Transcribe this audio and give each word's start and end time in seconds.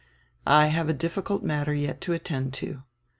"I 0.47 0.65
have 0.69 0.89
a 0.89 0.93
difficult 0.97 1.43
matter 1.43 1.75
yet 1.75 2.01
to 2.01 2.13
attend 2.13 2.55
to." 2.55 2.81